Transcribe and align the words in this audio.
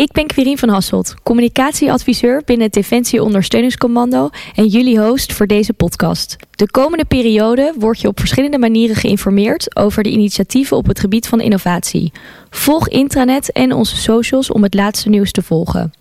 ik 0.00 0.12
ben 0.12 0.26
Quirine 0.26 0.58
van 0.58 0.68
Hasselt, 0.68 1.14
communicatieadviseur 1.22 2.42
binnen 2.44 2.66
het 2.66 2.74
Defensie 2.74 3.22
Ondersteuningscommando 3.22 4.30
en 4.54 4.66
jullie 4.66 5.00
host 5.00 5.32
voor 5.32 5.46
deze 5.46 5.72
podcast. 5.72 6.36
De 6.50 6.70
komende 6.70 7.04
periode 7.04 7.74
word 7.78 8.00
je 8.00 8.08
op 8.08 8.18
verschillende 8.18 8.58
manieren 8.58 8.96
geïnformeerd 8.96 9.76
over 9.76 10.02
de 10.02 10.10
initiatieven 10.10 10.76
op 10.76 10.86
het 10.86 11.00
gebied 11.00 11.28
van 11.28 11.40
innovatie. 11.40 12.12
Volg 12.50 12.88
intranet 12.88 13.52
en 13.52 13.72
onze 13.72 13.96
socials 13.96 14.50
om 14.50 14.62
het 14.62 14.74
laatste 14.74 15.08
nieuws 15.08 15.32
te 15.32 15.42
volgen. 15.42 15.92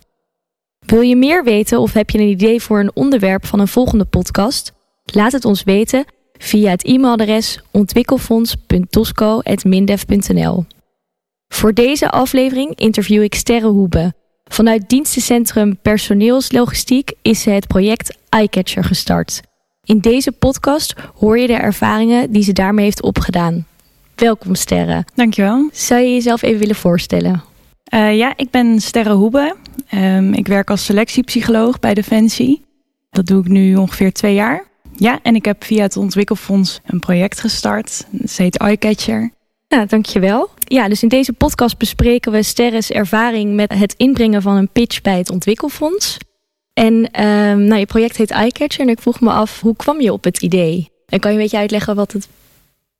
Wil 0.85 1.01
je 1.01 1.15
meer 1.15 1.43
weten 1.43 1.79
of 1.79 1.93
heb 1.93 2.09
je 2.09 2.17
een 2.17 2.29
idee 2.29 2.61
voor 2.61 2.79
een 2.79 2.91
onderwerp 2.93 3.45
van 3.45 3.59
een 3.59 3.67
volgende 3.67 4.05
podcast? 4.05 4.71
Laat 5.05 5.31
het 5.31 5.45
ons 5.45 5.63
weten 5.63 6.05
via 6.37 6.69
het 6.69 6.83
e-mailadres 6.83 7.59
ontwikkelfonds.tosco.mindef.nl. 7.71 10.65
Voor 11.49 11.73
deze 11.73 12.09
aflevering 12.09 12.75
interview 12.75 13.23
ik 13.23 13.35
Sterre 13.35 13.67
Hoebe. 13.67 14.13
Vanuit 14.45 14.89
dienstencentrum 14.89 15.77
Personeelslogistiek 15.81 17.11
is 17.21 17.41
ze 17.41 17.49
het 17.49 17.67
project 17.67 18.17
iCatcher 18.41 18.83
gestart. 18.83 19.41
In 19.83 19.99
deze 19.99 20.31
podcast 20.31 20.93
hoor 21.15 21.37
je 21.37 21.47
de 21.47 21.53
ervaringen 21.53 22.31
die 22.31 22.43
ze 22.43 22.53
daarmee 22.53 22.85
heeft 22.85 23.01
opgedaan. 23.01 23.65
Welkom 24.15 24.55
Sterre. 24.55 25.05
Dankjewel. 25.15 25.69
Zou 25.73 26.01
je 26.01 26.13
jezelf 26.13 26.41
even 26.41 26.59
willen 26.59 26.75
voorstellen? 26.75 27.43
Uh, 27.93 28.17
ja, 28.17 28.33
ik 28.35 28.49
ben 28.49 28.79
Sterre 28.81 29.13
Hoebe. 29.13 29.55
Um, 29.93 30.33
ik 30.33 30.47
werk 30.47 30.69
als 30.69 30.85
selectiepsycholoog 30.85 31.79
bij 31.79 31.93
Defensie. 31.93 32.65
Dat 33.09 33.25
doe 33.25 33.41
ik 33.41 33.47
nu 33.47 33.75
ongeveer 33.75 34.13
twee 34.13 34.33
jaar. 34.33 34.63
Ja, 34.95 35.19
en 35.23 35.35
ik 35.35 35.45
heb 35.45 35.63
via 35.63 35.81
het 35.81 35.97
Ontwikkelfonds 35.97 36.79
een 36.85 36.99
project 36.99 37.39
gestart. 37.39 38.05
Het 38.21 38.37
heet 38.37 38.63
iCatcher. 38.63 39.31
Ja, 39.67 39.85
dankjewel. 39.85 40.49
Ja, 40.71 40.87
dus 40.87 41.03
in 41.03 41.09
deze 41.09 41.33
podcast 41.33 41.77
bespreken 41.77 42.31
we 42.31 42.43
Sterres 42.43 42.91
ervaring 42.91 43.55
met 43.55 43.73
het 43.73 43.93
inbrengen 43.97 44.41
van 44.41 44.55
een 44.55 44.69
pitch 44.69 45.01
bij 45.01 45.17
het 45.17 45.29
Ontwikkelfonds. 45.29 46.17
En 46.73 46.93
um, 46.93 47.63
nou, 47.63 47.79
je 47.79 47.85
project 47.85 48.17
heet 48.17 48.31
iCatcher 48.31 48.81
en 48.81 48.89
ik 48.89 48.99
vroeg 48.99 49.19
me 49.19 49.29
af, 49.29 49.61
hoe 49.61 49.75
kwam 49.75 50.01
je 50.01 50.13
op 50.13 50.23
het 50.23 50.41
idee? 50.41 50.89
En 51.05 51.19
kan 51.19 51.31
je 51.31 51.37
een 51.37 51.43
beetje 51.43 51.57
uitleggen 51.57 51.95
wat 51.95 52.11
het 52.11 52.27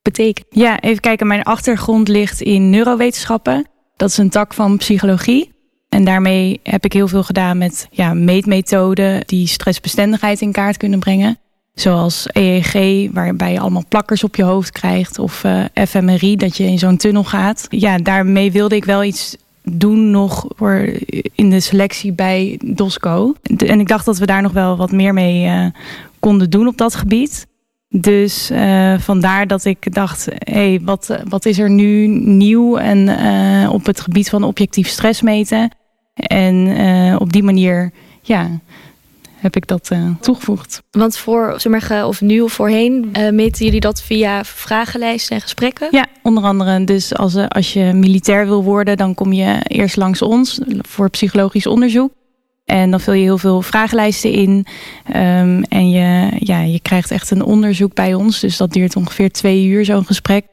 betekent? 0.01 0.47
Ja, 0.49 0.79
even 0.79 0.99
kijken. 0.99 1.27
Mijn 1.27 1.43
achtergrond 1.43 2.07
ligt 2.07 2.41
in 2.41 2.69
neurowetenschappen. 2.69 3.67
Dat 3.95 4.09
is 4.09 4.17
een 4.17 4.29
tak 4.29 4.53
van 4.53 4.77
psychologie. 4.77 5.51
En 5.89 6.05
daarmee 6.05 6.59
heb 6.63 6.85
ik 6.85 6.93
heel 6.93 7.07
veel 7.07 7.23
gedaan 7.23 7.57
met 7.57 7.87
ja, 7.91 8.13
meetmethoden 8.13 9.23
die 9.25 9.47
stressbestendigheid 9.47 10.41
in 10.41 10.51
kaart 10.51 10.77
kunnen 10.77 10.99
brengen. 10.99 11.39
Zoals 11.79 12.27
EEG, 12.31 13.09
waarbij 13.11 13.51
je 13.51 13.59
allemaal 13.59 13.83
plakkers 13.87 14.23
op 14.23 14.35
je 14.35 14.43
hoofd 14.43 14.71
krijgt. 14.71 15.19
Of 15.19 15.43
uh, 15.43 15.63
fMRI, 15.87 16.35
dat 16.35 16.57
je 16.57 16.63
in 16.63 16.79
zo'n 16.79 16.97
tunnel 16.97 17.23
gaat. 17.23 17.65
Ja, 17.69 17.97
daarmee 17.97 18.51
wilde 18.51 18.75
ik 18.75 18.85
wel 18.85 19.03
iets 19.03 19.37
doen 19.63 20.11
nog 20.11 20.45
voor 20.55 20.89
in 21.35 21.49
de 21.49 21.59
selectie 21.59 22.13
bij 22.13 22.59
DOSCO. 22.65 23.33
En 23.57 23.79
ik 23.79 23.87
dacht 23.87 24.05
dat 24.05 24.17
we 24.17 24.25
daar 24.25 24.41
nog 24.41 24.51
wel 24.51 24.77
wat 24.77 24.91
meer 24.91 25.13
mee 25.13 25.45
uh, 25.45 25.65
konden 26.19 26.49
doen 26.49 26.67
op 26.67 26.77
dat 26.77 26.95
gebied. 26.95 27.47
Dus 27.89 28.51
uh, 28.51 28.99
vandaar 28.99 29.47
dat 29.47 29.65
ik 29.65 29.93
dacht, 29.93 30.27
hey, 30.37 30.79
wat, 30.83 31.19
wat 31.29 31.45
is 31.45 31.59
er 31.59 31.69
nu 31.69 32.07
nieuw 32.07 32.77
en 32.77 33.09
op 33.69 33.85
het 33.85 34.01
gebied 34.01 34.29
van 34.29 34.43
objectief 34.43 34.87
stress 34.87 35.21
meten? 35.21 35.71
En 36.13 36.67
op 37.19 37.33
die 37.33 37.43
manier, 37.43 37.91
ja, 38.21 38.49
heb 39.39 39.55
ik 39.55 39.67
dat 39.67 39.89
uh, 39.93 40.09
toegevoegd. 40.19 40.81
Want 40.91 41.17
voor, 41.17 41.53
zeg 41.57 41.89
maar, 41.89 42.07
of 42.07 42.21
nu 42.21 42.41
of 42.41 42.53
voorheen, 42.53 43.09
uh, 43.19 43.29
meten 43.29 43.65
jullie 43.65 43.79
dat 43.79 44.01
via 44.01 44.43
vragenlijsten 44.43 45.35
en 45.35 45.41
gesprekken? 45.41 45.87
Ja, 45.91 46.05
onder 46.23 46.43
andere. 46.43 46.83
Dus 46.83 47.15
als, 47.15 47.35
uh, 47.35 47.47
als 47.47 47.73
je 47.73 47.93
militair 47.93 48.45
wil 48.45 48.63
worden, 48.63 48.97
dan 48.97 49.13
kom 49.13 49.33
je 49.33 49.59
eerst 49.67 49.97
langs 49.97 50.21
ons 50.21 50.59
voor 50.81 51.09
psychologisch 51.09 51.67
onderzoek. 51.67 52.11
En 52.65 52.91
dan 52.91 52.99
vul 52.99 53.13
je 53.13 53.23
heel 53.23 53.37
veel 53.37 53.61
vragenlijsten 53.61 54.31
in. 54.31 54.65
Um, 55.15 55.63
en 55.63 55.89
je, 55.89 56.31
ja, 56.39 56.59
je 56.59 56.79
krijgt 56.79 57.11
echt 57.11 57.31
een 57.31 57.43
onderzoek 57.43 57.93
bij 57.93 58.13
ons. 58.13 58.39
Dus 58.39 58.57
dat 58.57 58.73
duurt 58.73 58.95
ongeveer 58.95 59.31
twee 59.31 59.65
uur, 59.65 59.85
zo'n 59.85 60.05
gesprek. 60.05 60.45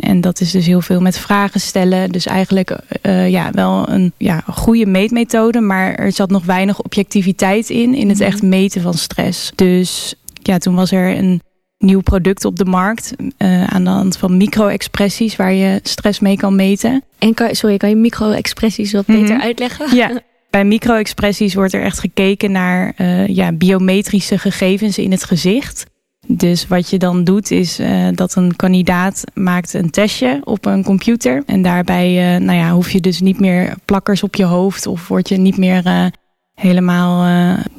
En 0.00 0.20
dat 0.20 0.40
is 0.40 0.50
dus 0.50 0.66
heel 0.66 0.80
veel 0.80 1.00
met 1.00 1.18
vragen 1.18 1.60
stellen. 1.60 2.10
Dus 2.10 2.26
eigenlijk 2.26 2.78
uh, 3.02 3.30
ja, 3.30 3.50
wel 3.50 3.88
een 3.88 4.12
ja, 4.16 4.42
goede 4.46 4.86
meetmethode. 4.86 5.60
Maar 5.60 5.94
er 5.94 6.12
zat 6.12 6.30
nog 6.30 6.44
weinig 6.44 6.82
objectiviteit 6.82 7.70
in. 7.70 7.94
In 7.94 8.08
het 8.08 8.20
echt 8.20 8.42
meten 8.42 8.82
van 8.82 8.94
stress. 8.94 9.52
Dus 9.54 10.14
ja, 10.42 10.58
toen 10.58 10.74
was 10.74 10.92
er 10.92 11.16
een 11.16 11.40
nieuw 11.78 12.00
product 12.00 12.44
op 12.44 12.56
de 12.56 12.64
markt. 12.64 13.14
Uh, 13.38 13.64
aan 13.64 13.84
de 13.84 13.90
hand 13.90 14.16
van 14.16 14.36
micro-expressies. 14.36 15.36
Waar 15.36 15.52
je 15.52 15.80
stress 15.82 16.20
mee 16.20 16.36
kan 16.36 16.56
meten. 16.56 17.02
En 17.18 17.34
kan, 17.34 17.54
sorry, 17.54 17.76
kan 17.76 17.88
je 17.88 17.96
micro-expressies 17.96 18.92
wat 18.92 19.06
beter 19.06 19.22
mm 19.22 19.28
-hmm. 19.28 19.40
uitleggen? 19.40 19.96
Ja. 19.96 20.20
Bij 20.50 20.64
micro-expressies 20.64 21.54
wordt 21.54 21.72
er 21.72 21.82
echt 21.82 21.98
gekeken 21.98 22.52
naar 22.52 22.94
uh, 22.98 23.26
ja, 23.26 23.52
biometrische 23.52 24.38
gegevens 24.38 24.98
in 24.98 25.10
het 25.10 25.24
gezicht. 25.24 25.86
Dus 26.26 26.66
wat 26.66 26.90
je 26.90 26.98
dan 26.98 27.24
doet 27.24 27.50
is 27.50 27.80
uh, 27.80 28.08
dat 28.12 28.34
een 28.34 28.56
kandidaat 28.56 29.24
maakt 29.34 29.74
een 29.74 29.90
testje 29.90 30.40
op 30.44 30.66
een 30.66 30.84
computer. 30.84 31.42
En 31.46 31.62
daarbij 31.62 32.34
uh, 32.34 32.40
nou 32.40 32.58
ja, 32.58 32.72
hoef 32.72 32.90
je 32.90 33.00
dus 33.00 33.20
niet 33.20 33.40
meer 33.40 33.74
plakkers 33.84 34.22
op 34.22 34.34
je 34.34 34.44
hoofd 34.44 34.86
of 34.86 35.08
word 35.08 35.28
je 35.28 35.36
niet 35.36 35.56
meer 35.56 35.86
uh, 35.86 36.06
helemaal, 36.54 37.24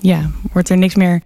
ja, 0.01 0.29
wordt 0.51 0.69
er 0.69 0.77
niks 0.77 0.95
meer 0.95 1.21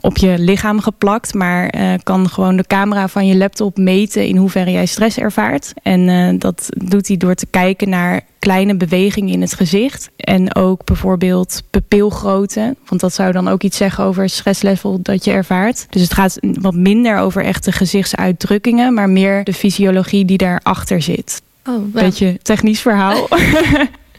op 0.00 0.16
je 0.16 0.34
lichaam 0.38 0.80
geplakt. 0.80 1.34
Maar 1.34 1.74
kan 2.02 2.28
gewoon 2.28 2.56
de 2.56 2.66
camera 2.66 3.08
van 3.08 3.26
je 3.26 3.36
laptop 3.36 3.76
meten 3.76 4.26
in 4.26 4.36
hoeverre 4.36 4.70
jij 4.70 4.86
stress 4.86 5.18
ervaart. 5.18 5.72
En 5.82 6.38
dat 6.38 6.68
doet 6.70 7.08
hij 7.08 7.16
door 7.16 7.34
te 7.34 7.46
kijken 7.46 7.88
naar 7.88 8.22
kleine 8.44 8.76
bewegingen 8.76 9.32
in 9.32 9.40
het 9.40 9.54
gezicht. 9.54 10.10
En 10.16 10.54
ook 10.54 10.84
bijvoorbeeld 10.84 11.62
pupilgrootte. 11.70 12.76
Want 12.86 13.00
dat 13.00 13.14
zou 13.14 13.32
dan 13.32 13.48
ook 13.48 13.62
iets 13.62 13.76
zeggen 13.76 14.04
over 14.04 14.22
het 14.22 14.32
stresslevel 14.32 14.98
dat 15.02 15.24
je 15.24 15.30
ervaart. 15.30 15.86
Dus 15.90 16.02
het 16.02 16.14
gaat 16.14 16.38
wat 16.40 16.74
minder 16.74 17.18
over 17.18 17.44
echte 17.44 17.72
gezichtsuitdrukkingen, 17.72 18.94
maar 18.94 19.10
meer 19.10 19.44
de 19.44 19.52
fysiologie 19.52 20.24
die 20.24 20.38
daarachter 20.38 21.02
zit. 21.02 21.42
Oh, 21.64 21.74
wow. 21.74 21.92
Beetje 21.92 22.38
technisch 22.42 22.80
verhaal. 22.80 23.28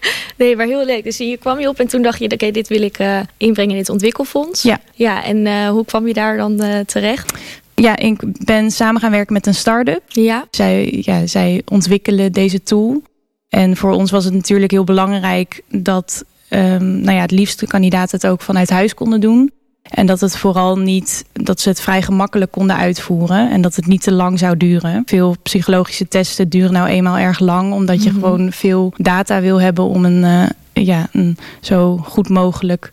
nee, 0.37 0.55
maar 0.55 0.65
heel 0.65 0.85
leuk. 0.85 1.03
Dus 1.03 1.17
hier 1.17 1.37
kwam 1.37 1.59
je 1.59 1.67
op 1.67 1.79
en 1.79 1.87
toen 1.87 2.01
dacht 2.01 2.19
je, 2.19 2.25
oké, 2.25 2.33
okay, 2.33 2.51
dit 2.51 2.67
wil 2.67 2.81
ik 2.81 2.99
uh, 2.99 3.19
inbrengen 3.37 3.73
in 3.73 3.79
het 3.79 3.89
ontwikkelfonds. 3.89 4.61
Ja. 4.61 4.79
Ja, 4.93 5.23
en 5.23 5.45
uh, 5.45 5.69
hoe 5.69 5.85
kwam 5.85 6.07
je 6.07 6.13
daar 6.13 6.37
dan 6.37 6.63
uh, 6.63 6.79
terecht? 6.79 7.33
Ja, 7.75 7.97
ik 7.97 8.19
ben 8.45 8.71
samen 8.71 9.01
gaan 9.01 9.11
werken 9.11 9.33
met 9.33 9.47
een 9.47 9.55
start-up. 9.55 10.01
Ja. 10.07 10.45
Zij, 10.51 10.97
ja, 11.01 11.27
zij 11.27 11.61
ontwikkelen 11.65 12.31
deze 12.31 12.63
tool. 12.63 13.01
En 13.49 13.77
voor 13.77 13.91
ons 13.91 14.11
was 14.11 14.25
het 14.25 14.33
natuurlijk 14.33 14.71
heel 14.71 14.83
belangrijk 14.83 15.61
dat 15.69 16.25
um, 16.49 16.99
nou 16.99 17.15
ja, 17.15 17.21
het 17.21 17.31
liefste 17.31 17.67
kandidaten 17.67 18.19
het 18.19 18.27
ook 18.27 18.41
vanuit 18.41 18.69
huis 18.69 18.93
konden 18.93 19.21
doen. 19.21 19.51
En 19.89 20.05
dat 20.05 20.21
het 20.21 20.37
vooral 20.37 20.77
niet, 20.77 21.25
dat 21.33 21.59
ze 21.59 21.69
het 21.69 21.81
vrij 21.81 22.01
gemakkelijk 22.01 22.51
konden 22.51 22.75
uitvoeren. 22.75 23.51
En 23.51 23.61
dat 23.61 23.75
het 23.75 23.85
niet 23.85 24.01
te 24.01 24.11
lang 24.11 24.39
zou 24.39 24.57
duren. 24.57 25.03
Veel 25.05 25.35
psychologische 25.43 26.07
testen 26.07 26.49
duren 26.49 26.73
nou 26.73 26.87
eenmaal 26.87 27.17
erg 27.17 27.39
lang. 27.39 27.73
Omdat 27.73 28.03
je 28.03 28.09
mm 28.09 28.15
-hmm. 28.15 28.23
gewoon 28.23 28.51
veel 28.51 28.93
data 28.97 29.41
wil 29.41 29.61
hebben 29.61 29.85
om 29.85 30.05
een, 30.05 30.23
uh, 30.23 30.85
ja, 30.85 31.07
een 31.11 31.37
zo 31.61 31.97
goed 31.97 32.29
mogelijk 32.29 32.91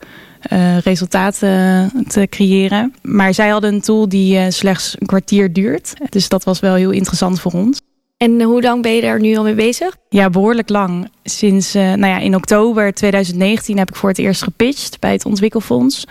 uh, 0.53 0.79
resultaten 0.79 1.91
te 2.09 2.27
creëren. 2.31 2.95
Maar 3.03 3.35
zij 3.35 3.49
hadden 3.49 3.75
een 3.75 3.81
tool 3.81 4.09
die 4.09 4.37
uh, 4.37 4.45
slechts 4.49 4.97
een 4.99 5.07
kwartier 5.07 5.53
duurt. 5.53 5.93
Dus 6.09 6.29
dat 6.29 6.45
was 6.45 6.61
wel 6.61 6.75
heel 6.75 6.91
interessant 6.91 7.41
voor 7.41 7.53
ons. 7.53 7.81
En 8.23 8.43
hoe 8.43 8.63
lang 8.63 8.83
ben 8.83 8.93
je 8.95 9.01
daar 9.01 9.21
nu 9.21 9.37
al 9.37 9.43
mee 9.43 9.55
bezig? 9.55 9.97
Ja, 10.09 10.31
behoorlijk 10.31 10.69
lang. 10.69 11.11
Sinds 11.25 11.77
uh, 11.77 11.83
nou 11.83 12.07
ja, 12.07 12.19
in 12.19 12.35
oktober 12.35 12.93
2019 12.93 13.79
heb 13.79 13.89
ik 13.89 13.97
voor 13.97 14.09
het 14.09 14.19
eerst 14.19 14.43
gepitcht 14.43 15.01
bij 15.01 15.13
het 15.13 15.25
Ontwikkelfonds. 15.25 16.05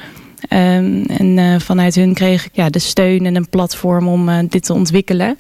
Um, 0.50 1.06
en 1.06 1.38
uh, 1.38 1.60
vanuit 1.60 1.96
hun 1.96 2.14
kreeg 2.14 2.46
ik 2.46 2.56
ja, 2.56 2.70
de 2.70 2.80
steun 2.80 3.26
en 3.26 3.36
een 3.36 3.50
platform 3.50 4.08
om 4.08 4.30
uh, 4.30 4.40
dit 4.50 4.66
te 4.66 4.74
ontwikkelen. 4.74 5.38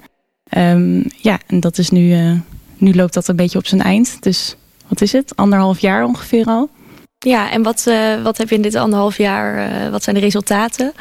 Um, 0.57 1.03
ja, 1.17 1.39
en 1.47 1.59
dat 1.59 1.77
is 1.77 1.89
nu, 1.89 2.17
nu 2.77 2.93
loopt 2.93 3.13
dat 3.13 3.27
een 3.27 3.35
beetje 3.35 3.57
op 3.57 3.67
zijn 3.67 3.81
eind. 3.81 4.23
Dus 4.23 4.55
wat 4.87 5.01
is 5.01 5.11
het? 5.11 5.35
Anderhalf 5.35 5.79
jaar 5.79 6.03
ongeveer 6.03 6.45
al. 6.45 6.69
Ja, 7.17 7.51
en 7.51 7.63
wat, 7.63 7.91
wat 8.23 8.37
heb 8.37 8.49
je 8.49 8.55
in 8.55 8.61
dit 8.61 8.75
anderhalf 8.75 9.17
jaar, 9.17 9.91
wat 9.91 10.03
zijn 10.03 10.15
de 10.15 10.21
resultaten? 10.21 10.93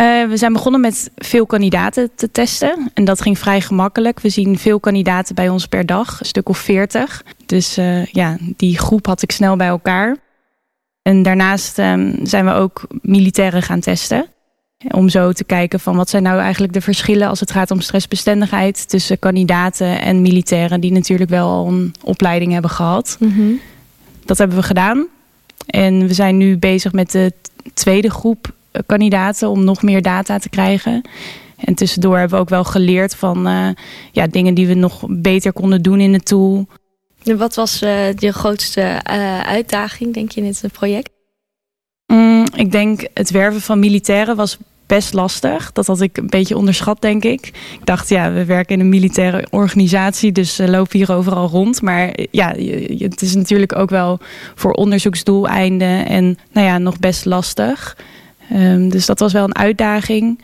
Uh, 0.00 0.28
we 0.28 0.36
zijn 0.36 0.52
begonnen 0.52 0.80
met 0.80 1.10
veel 1.16 1.46
kandidaten 1.46 2.10
te 2.14 2.30
testen. 2.30 2.90
En 2.94 3.04
dat 3.04 3.22
ging 3.22 3.38
vrij 3.38 3.60
gemakkelijk. 3.60 4.20
We 4.20 4.28
zien 4.28 4.58
veel 4.58 4.80
kandidaten 4.80 5.34
bij 5.34 5.48
ons 5.48 5.66
per 5.66 5.86
dag, 5.86 6.20
een 6.20 6.26
stuk 6.26 6.48
of 6.48 6.58
veertig. 6.58 7.24
Dus 7.46 7.78
uh, 7.78 8.04
ja, 8.04 8.36
die 8.56 8.78
groep 8.78 9.06
had 9.06 9.22
ik 9.22 9.32
snel 9.32 9.56
bij 9.56 9.66
elkaar. 9.66 10.16
En 11.02 11.22
daarnaast 11.22 11.78
um, 11.78 12.18
zijn 12.22 12.44
we 12.44 12.52
ook 12.52 12.86
militairen 13.02 13.62
gaan 13.62 13.80
testen. 13.80 14.26
Om 14.90 15.08
zo 15.08 15.32
te 15.32 15.44
kijken 15.44 15.80
van 15.80 15.96
wat 15.96 16.10
zijn 16.10 16.22
nou 16.22 16.40
eigenlijk 16.40 16.72
de 16.72 16.80
verschillen 16.80 17.28
als 17.28 17.40
het 17.40 17.50
gaat 17.50 17.70
om 17.70 17.80
stressbestendigheid 17.80 18.88
tussen 18.88 19.18
kandidaten 19.18 20.00
en 20.00 20.22
militairen 20.22 20.80
die 20.80 20.92
natuurlijk 20.92 21.30
wel 21.30 21.48
al 21.48 21.68
een 21.68 21.94
opleiding 22.02 22.52
hebben 22.52 22.70
gehad. 22.70 23.16
Mm 23.20 23.32
-hmm. 23.32 23.60
Dat 24.24 24.38
hebben 24.38 24.56
we 24.56 24.62
gedaan. 24.62 25.06
En 25.66 26.06
we 26.06 26.14
zijn 26.14 26.36
nu 26.36 26.56
bezig 26.56 26.92
met 26.92 27.10
de 27.10 27.32
tweede 27.74 28.10
groep 28.10 28.52
kandidaten 28.86 29.48
om 29.48 29.64
nog 29.64 29.82
meer 29.82 30.02
data 30.02 30.38
te 30.38 30.48
krijgen. 30.48 31.02
En 31.56 31.74
tussendoor 31.74 32.18
hebben 32.18 32.36
we 32.36 32.42
ook 32.42 32.50
wel 32.50 32.64
geleerd 32.64 33.14
van 33.14 33.48
uh, 33.48 33.68
ja, 34.12 34.26
dingen 34.26 34.54
die 34.54 34.66
we 34.66 34.74
nog 34.74 35.04
beter 35.08 35.52
konden 35.52 35.82
doen 35.82 36.00
in 36.00 36.12
de 36.12 36.20
tool. 36.20 36.66
En 37.24 37.38
wat 37.38 37.54
was 37.54 37.82
uh, 37.82 38.12
je 38.12 38.32
grootste 38.32 39.04
uitdaging, 39.44 40.14
denk 40.14 40.30
je, 40.30 40.40
in 40.40 40.46
het 40.46 40.72
project? 40.72 41.10
Mm, 42.06 42.46
ik 42.54 42.72
denk 42.72 43.06
het 43.14 43.30
werven 43.30 43.60
van 43.60 43.78
militairen 43.78 44.36
was 44.36 44.58
best 44.86 45.12
lastig. 45.12 45.72
Dat 45.72 45.86
had 45.86 46.00
ik 46.00 46.16
een 46.16 46.26
beetje 46.26 46.56
onderschat, 46.56 47.00
denk 47.00 47.24
ik. 47.24 47.46
Ik 47.46 47.80
dacht, 47.86 48.08
ja, 48.08 48.32
we 48.32 48.44
werken 48.44 48.74
in 48.74 48.80
een 48.80 48.88
militaire 48.88 49.46
organisatie, 49.50 50.32
dus 50.32 50.60
uh, 50.60 50.68
lopen 50.68 50.98
hier 50.98 51.12
overal 51.12 51.48
rond. 51.48 51.82
Maar 51.82 52.12
ja, 52.30 52.48
het 52.98 53.22
is 53.22 53.34
natuurlijk 53.34 53.76
ook 53.76 53.90
wel 53.90 54.18
voor 54.54 54.72
onderzoeksdoeleinden 54.72 56.06
en 56.06 56.38
nou 56.52 56.66
ja, 56.66 56.78
nog 56.78 56.98
best 56.98 57.24
lastig. 57.24 57.96
Um, 58.54 58.88
dus 58.88 59.06
dat 59.06 59.18
was 59.18 59.32
wel 59.32 59.44
een 59.44 59.56
uitdaging. 59.56 60.42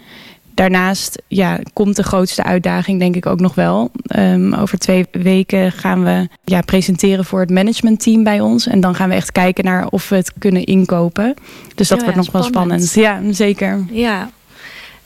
Daarnaast 0.54 1.22
ja, 1.28 1.58
komt 1.72 1.96
de 1.96 2.02
grootste 2.02 2.42
uitdaging 2.42 2.98
denk 2.98 3.16
ik 3.16 3.26
ook 3.26 3.40
nog 3.40 3.54
wel. 3.54 3.90
Um, 4.16 4.54
over 4.54 4.78
twee 4.78 5.06
weken 5.10 5.72
gaan 5.72 6.04
we 6.04 6.28
ja, 6.44 6.60
presenteren 6.60 7.24
voor 7.24 7.40
het 7.40 7.50
managementteam 7.50 8.22
bij 8.22 8.40
ons. 8.40 8.66
En 8.66 8.80
dan 8.80 8.94
gaan 8.94 9.08
we 9.08 9.14
echt 9.14 9.32
kijken 9.32 9.64
naar 9.64 9.86
of 9.86 10.08
we 10.08 10.16
het 10.16 10.32
kunnen 10.38 10.64
inkopen. 10.64 11.34
Dus 11.74 11.88
dat 11.88 11.98
oh 11.98 12.04
wordt 12.04 12.18
nog 12.18 12.32
wel 12.32 12.42
spannend. 12.42 12.94
Ja, 12.94 13.20
zeker. 13.30 13.84
Ja, 13.90 14.30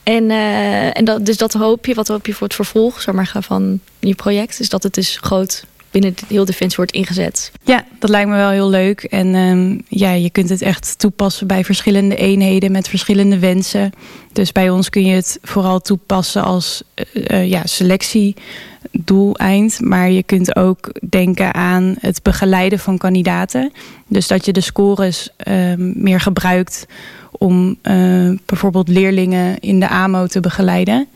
en, 0.03 0.23
uh, 0.23 0.97
en 0.97 1.05
dat, 1.05 1.25
dus 1.25 1.37
dat 1.37 1.53
hoop 1.53 1.85
je, 1.85 1.93
wat 1.93 2.07
hoop 2.07 2.25
je 2.25 2.33
voor 2.33 2.47
het 2.47 2.55
vervolg 2.55 3.01
zeg 3.01 3.15
maar, 3.15 3.35
van 3.39 3.79
je 3.99 4.15
project? 4.15 4.59
Is 4.59 4.69
dat 4.69 4.83
het 4.83 4.93
dus 4.93 5.17
groot 5.21 5.65
binnen 5.93 6.13
heel 6.27 6.45
Defensie 6.45 6.77
wordt 6.77 6.91
ingezet. 6.91 7.51
Ja, 7.63 7.85
dat 7.99 8.09
lijkt 8.09 8.29
me 8.29 8.35
wel 8.35 8.49
heel 8.49 8.69
leuk. 8.69 9.03
En 9.03 9.35
um, 9.35 9.81
ja, 9.87 10.11
je 10.11 10.29
kunt 10.29 10.49
het 10.49 10.61
echt 10.61 10.99
toepassen 10.99 11.47
bij 11.47 11.63
verschillende 11.63 12.15
eenheden 12.15 12.71
met 12.71 12.87
verschillende 12.87 13.39
wensen. 13.39 13.91
Dus 14.31 14.51
bij 14.51 14.69
ons 14.69 14.89
kun 14.89 15.05
je 15.05 15.15
het 15.15 15.39
vooral 15.41 15.79
toepassen 15.79 16.43
als 16.43 16.83
uh, 16.95 17.05
uh, 17.31 17.49
ja, 17.49 17.65
selectiedoeleind. 17.65 19.81
Maar 19.81 20.11
je 20.11 20.23
kunt 20.23 20.55
ook 20.55 20.91
denken 21.09 21.53
aan 21.53 21.95
het 21.99 22.23
begeleiden 22.23 22.79
van 22.79 22.97
kandidaten. 22.97 23.71
Dus 24.07 24.27
dat 24.27 24.45
je 24.45 24.53
de 24.53 24.61
scores 24.61 25.29
uh, 25.47 25.73
meer 25.77 26.19
gebruikt 26.19 26.85
om 27.31 27.77
uh, 27.83 28.37
bijvoorbeeld 28.45 28.87
leerlingen 28.87 29.59
in 29.59 29.79
de 29.79 29.89
AMO 29.89 30.27
te 30.27 30.39
begeleiden. 30.39 31.07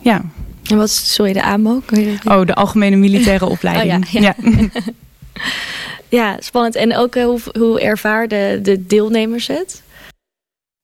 Ja. 0.00 0.22
En 0.70 0.76
wat 0.76 0.88
is 0.88 1.14
sorry, 1.14 1.32
de 1.32 1.42
AMO? 1.42 1.82
Oh, 2.24 2.46
de 2.46 2.54
Algemene 2.54 2.96
Militaire 2.96 3.46
Opleiding. 3.46 4.06
Oh, 4.06 4.10
ja, 4.12 4.20
ja. 4.20 4.34
ja. 4.38 4.82
ja. 6.18 6.36
spannend. 6.38 6.74
En 6.74 6.96
ook 6.96 7.16
uh, 7.16 7.24
hoe, 7.24 7.40
hoe 7.58 7.80
ervaarden 7.80 8.62
de 8.62 8.86
deelnemers 8.86 9.46
het? 9.46 9.82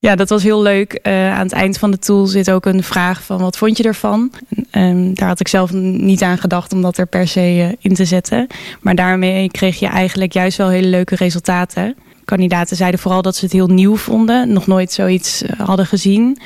Ja, 0.00 0.16
dat 0.16 0.28
was 0.28 0.42
heel 0.42 0.62
leuk. 0.62 1.00
Uh, 1.02 1.32
aan 1.32 1.42
het 1.42 1.52
eind 1.52 1.78
van 1.78 1.90
de 1.90 1.98
tool 1.98 2.26
zit 2.26 2.50
ook 2.50 2.66
een 2.66 2.82
vraag 2.82 3.22
van 3.22 3.38
wat 3.38 3.56
vond 3.56 3.76
je 3.76 3.82
ervan? 3.82 4.32
Um, 4.72 5.14
daar 5.14 5.28
had 5.28 5.40
ik 5.40 5.48
zelf 5.48 5.72
niet 5.72 6.22
aan 6.22 6.38
gedacht 6.38 6.72
om 6.72 6.82
dat 6.82 6.98
er 6.98 7.06
per 7.06 7.28
se 7.28 7.56
uh, 7.56 7.68
in 7.78 7.94
te 7.94 8.04
zetten. 8.04 8.46
Maar 8.80 8.94
daarmee 8.94 9.50
kreeg 9.50 9.78
je 9.78 9.86
eigenlijk 9.86 10.32
juist 10.32 10.56
wel 10.56 10.68
hele 10.68 10.88
leuke 10.88 11.14
resultaten. 11.14 11.96
Kandidaten 12.24 12.76
zeiden 12.76 13.00
vooral 13.00 13.22
dat 13.22 13.36
ze 13.36 13.44
het 13.44 13.52
heel 13.52 13.66
nieuw 13.66 13.96
vonden. 13.96 14.52
Nog 14.52 14.66
nooit 14.66 14.92
zoiets 14.92 15.42
hadden 15.56 15.86
gezien. 15.86 16.38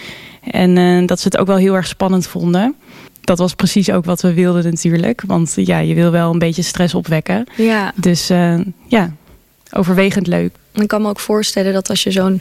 En 0.50 0.76
uh, 0.76 1.06
dat 1.06 1.20
ze 1.20 1.28
het 1.28 1.36
ook 1.38 1.46
wel 1.46 1.56
heel 1.56 1.74
erg 1.74 1.86
spannend 1.86 2.26
vonden 2.26 2.76
dat 3.24 3.38
was 3.38 3.54
precies 3.54 3.90
ook 3.90 4.04
wat 4.04 4.20
we 4.20 4.34
wilden 4.34 4.64
natuurlijk. 4.64 5.22
Want 5.26 5.52
ja, 5.56 5.78
je 5.78 5.94
wil 5.94 6.10
wel 6.10 6.32
een 6.32 6.38
beetje 6.38 6.62
stress 6.62 6.94
opwekken. 6.94 7.46
Ja. 7.56 7.92
Dus 7.94 8.30
uh, 8.30 8.60
ja, 8.86 9.12
overwegend 9.72 10.26
leuk. 10.26 10.54
Ik 10.72 10.88
kan 10.88 11.02
me 11.02 11.08
ook 11.08 11.20
voorstellen 11.20 11.72
dat 11.72 11.90
als 11.90 12.02
je 12.02 12.10
zo'n 12.10 12.40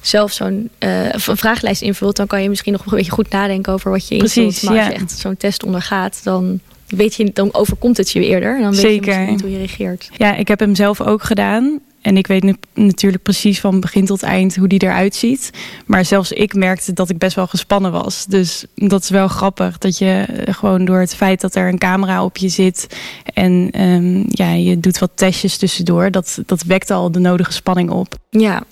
zelf 0.00 0.32
zo'n 0.32 0.70
uh, 0.78 1.12
een 1.12 1.20
vragenlijst 1.36 1.82
invult, 1.82 2.16
dan 2.16 2.26
kan 2.26 2.42
je 2.42 2.48
misschien 2.48 2.72
nog 2.72 2.86
een 2.86 2.96
beetje 2.96 3.12
goed 3.12 3.30
nadenken 3.30 3.72
over 3.72 3.90
wat 3.90 4.08
je 4.08 4.14
invult. 4.14 4.32
Precies, 4.32 4.62
maar 4.62 4.78
als 4.78 4.86
je 4.86 4.92
echt 4.92 5.10
zo'n 5.10 5.36
test 5.36 5.64
ondergaat, 5.64 6.20
dan 6.22 6.60
weet 6.86 7.14
je, 7.14 7.30
dan 7.32 7.54
overkomt 7.54 7.96
het 7.96 8.10
je 8.10 8.26
eerder. 8.26 8.56
En 8.56 8.62
dan 8.62 8.70
weet 8.70 8.80
Zeker. 8.80 9.20
je 9.20 9.30
niet 9.30 9.40
hoe 9.40 9.50
je 9.50 9.56
reageert. 9.56 10.10
Ja, 10.16 10.34
ik 10.34 10.48
heb 10.48 10.60
hem 10.60 10.74
zelf 10.74 11.00
ook 11.00 11.22
gedaan. 11.22 11.80
En 12.02 12.16
ik 12.16 12.26
weet 12.26 12.42
nu 12.42 12.56
natuurlijk 12.74 13.22
precies 13.22 13.60
van 13.60 13.80
begin 13.80 14.06
tot 14.06 14.22
eind 14.22 14.56
hoe 14.56 14.68
die 14.68 14.82
eruit 14.82 15.14
ziet. 15.14 15.50
Maar 15.86 16.04
zelfs 16.04 16.32
ik 16.32 16.54
merkte 16.54 16.92
dat 16.92 17.10
ik 17.10 17.18
best 17.18 17.36
wel 17.36 17.46
gespannen 17.46 17.92
was. 17.92 18.26
Dus 18.26 18.64
dat 18.74 19.02
is 19.02 19.10
wel 19.10 19.28
grappig. 19.28 19.78
Dat 19.78 19.98
je 19.98 20.26
gewoon 20.44 20.84
door 20.84 21.00
het 21.00 21.14
feit 21.14 21.40
dat 21.40 21.54
er 21.54 21.68
een 21.68 21.78
camera 21.78 22.24
op 22.24 22.36
je 22.36 22.48
zit. 22.48 22.86
En 23.24 23.80
um, 23.80 24.24
ja, 24.28 24.52
je 24.52 24.80
doet 24.80 24.98
wat 24.98 25.10
testjes 25.14 25.56
tussendoor. 25.56 26.10
Dat, 26.10 26.38
dat 26.46 26.62
wekt 26.62 26.90
al 26.90 27.10
de 27.10 27.18
nodige 27.18 27.52
spanning 27.52 27.90
op. 27.90 28.14
Ja. 28.30 28.62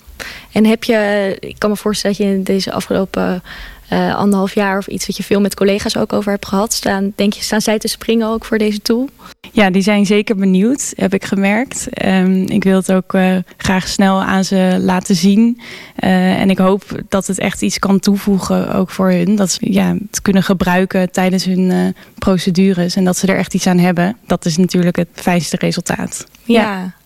En 0.51 0.65
heb 0.65 0.83
je, 0.83 1.37
ik 1.39 1.55
kan 1.57 1.69
me 1.69 1.75
voorstellen 1.75 2.17
dat 2.17 2.27
je 2.27 2.33
in 2.33 2.43
deze 2.43 2.71
afgelopen 2.71 3.43
uh, 3.93 4.15
anderhalf 4.15 4.53
jaar 4.53 4.77
of 4.77 4.87
iets 4.87 5.07
wat 5.07 5.17
je 5.17 5.23
veel 5.23 5.41
met 5.41 5.55
collega's 5.55 5.97
ook 5.97 6.13
over 6.13 6.31
hebt 6.31 6.47
gehad. 6.47 6.73
Staan, 6.73 7.13
denk 7.15 7.33
je, 7.33 7.43
staan 7.43 7.61
zij 7.61 7.79
te 7.79 7.87
springen 7.87 8.27
ook 8.27 8.45
voor 8.45 8.57
deze 8.57 8.81
tool? 8.81 9.09
Ja, 9.51 9.69
die 9.69 9.81
zijn 9.81 10.05
zeker 10.05 10.35
benieuwd, 10.35 10.93
heb 10.95 11.13
ik 11.13 11.25
gemerkt. 11.25 12.05
Um, 12.05 12.45
ik 12.47 12.63
wil 12.63 12.75
het 12.75 12.91
ook 12.91 13.13
uh, 13.13 13.35
graag 13.57 13.87
snel 13.87 14.21
aan 14.21 14.43
ze 14.43 14.77
laten 14.79 15.15
zien. 15.15 15.61
Uh, 16.03 16.39
en 16.39 16.49
ik 16.49 16.57
hoop 16.57 16.83
dat 17.09 17.27
het 17.27 17.39
echt 17.39 17.61
iets 17.61 17.79
kan 17.79 17.99
toevoegen 17.99 18.73
ook 18.73 18.89
voor 18.89 19.11
hun. 19.11 19.35
Dat 19.35 19.51
ze 19.51 19.73
ja, 19.73 19.95
het 20.09 20.21
kunnen 20.21 20.43
gebruiken 20.43 21.11
tijdens 21.11 21.45
hun 21.45 21.95
procedures. 22.15 22.95
En 22.95 23.03
dat 23.03 23.17
ze 23.17 23.27
er 23.27 23.37
echt 23.37 23.53
iets 23.53 23.67
aan 23.67 23.77
hebben. 23.77 24.17
Dat 24.27 24.45
is 24.45 24.57
natuurlijk 24.57 24.95
het 24.95 25.09
fijnste 25.13 25.57
resultaat. 25.59 26.25
ja. 26.43 26.61
ja. 26.61 26.99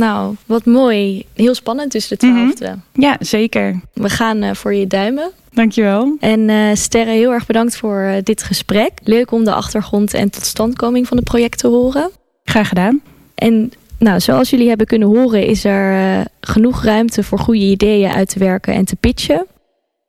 Nou, 0.00 0.34
wat 0.46 0.64
mooi. 0.64 1.24
Heel 1.34 1.54
spannend 1.54 1.90
tussen 1.90 2.18
de 2.18 2.26
twaalfde. 2.26 2.66
Mm 2.66 2.82
-hmm. 2.92 3.02
Ja, 3.02 3.16
zeker. 3.20 3.80
We 3.92 4.08
gaan 4.08 4.42
uh, 4.42 4.54
voor 4.54 4.74
je 4.74 4.86
duimen. 4.86 5.30
Dankjewel. 5.52 6.16
En 6.20 6.48
uh, 6.48 6.74
Sterre, 6.74 7.10
heel 7.10 7.32
erg 7.32 7.46
bedankt 7.46 7.76
voor 7.76 8.00
uh, 8.00 8.14
dit 8.22 8.42
gesprek. 8.42 8.90
Leuk 9.02 9.30
om 9.30 9.44
de 9.44 9.52
achtergrond 9.52 10.14
en 10.14 10.30
totstandkoming 10.30 11.08
van 11.08 11.16
het 11.16 11.26
project 11.26 11.58
te 11.58 11.66
horen. 11.66 12.10
Graag 12.44 12.68
gedaan. 12.68 13.00
En 13.34 13.72
nou, 13.98 14.20
zoals 14.20 14.50
jullie 14.50 14.68
hebben 14.68 14.86
kunnen 14.86 15.08
horen, 15.08 15.46
is 15.46 15.64
er 15.64 16.24
genoeg 16.40 16.84
ruimte 16.84 17.22
voor 17.22 17.38
goede 17.38 17.64
ideeën 17.64 18.10
uit 18.10 18.28
te 18.28 18.38
werken 18.38 18.74
en 18.74 18.84
te 18.84 18.96
pitchen. 18.96 19.46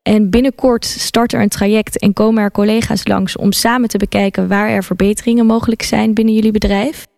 En 0.02 0.30
binnenkort 0.30 0.86
start 0.86 1.34
er 1.34 1.42
een 1.42 1.50
traject 1.50 2.00
en 2.00 2.14
komen 2.14 2.44
er 2.44 2.52
collega's 2.52 3.08
langs 3.08 3.38
om 3.38 3.52
samen 3.52 3.90
te 3.90 3.98
bekijken 3.98 4.48
waar 4.48 4.70
er 4.70 4.84
verbeteringen 4.84 5.46
mogelijk 5.46 5.82
zijn 5.82 6.14
binnen 6.14 6.34
jullie 6.34 6.52
bedrijf. 6.52 7.10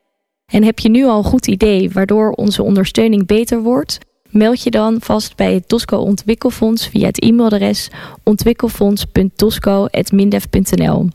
En 0.53 0.63
heb 0.63 0.79
je 0.79 0.89
nu 0.89 1.05
al 1.05 1.17
een 1.17 1.23
goed 1.23 1.47
idee 1.47 1.89
waardoor 1.89 2.31
onze 2.31 2.63
ondersteuning 2.63 3.25
beter 3.25 3.61
wordt? 3.61 3.97
Meld 4.29 4.63
je 4.63 4.71
dan 4.71 4.97
vast 4.99 5.35
bij 5.35 5.53
het 5.53 5.67
Tosco 5.67 5.97
Ontwikkelfonds 5.97 6.87
via 6.87 7.05
het 7.05 7.19
e-mailadres 7.19 7.89
ontwikkelfonds.tosco.mindef.nl. 8.23 11.07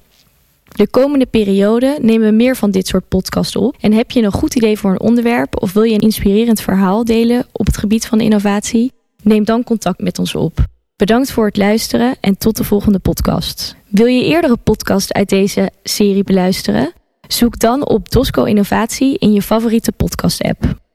De 0.69 0.89
komende 0.89 1.27
periode 1.27 1.99
nemen 2.01 2.29
we 2.29 2.35
meer 2.35 2.57
van 2.57 2.71
dit 2.71 2.87
soort 2.87 3.09
podcasts 3.09 3.57
op. 3.57 3.77
En 3.81 3.93
heb 3.93 4.11
je 4.11 4.23
een 4.23 4.33
goed 4.33 4.55
idee 4.55 4.79
voor 4.79 4.91
een 4.91 5.01
onderwerp 5.01 5.63
of 5.63 5.73
wil 5.73 5.83
je 5.83 5.95
een 5.95 6.01
inspirerend 6.01 6.61
verhaal 6.61 7.05
delen 7.05 7.47
op 7.53 7.67
het 7.67 7.77
gebied 7.77 8.07
van 8.07 8.21
innovatie? 8.21 8.93
Neem 9.23 9.45
dan 9.45 9.65
contact 9.65 10.01
met 10.01 10.19
ons 10.19 10.35
op. 10.35 10.65
Bedankt 10.97 11.31
voor 11.31 11.47
het 11.47 11.57
luisteren 11.57 12.17
en 12.21 12.39
tot 12.39 12.57
de 12.57 12.65
volgende 12.65 12.99
podcast. 12.99 13.77
Wil 13.89 14.07
je 14.07 14.25
eerdere 14.25 14.57
podcast 14.57 15.13
uit 15.13 15.29
deze 15.29 15.71
serie 15.83 16.25
beluisteren? 16.25 16.93
Zoek 17.29 17.59
dan 17.59 17.87
op 17.87 18.11
Dosco 18.11 18.45
Innovatie 18.45 19.19
in 19.19 19.33
je 19.33 19.43
favoriete 19.43 19.93
podcast-app. 19.93 20.88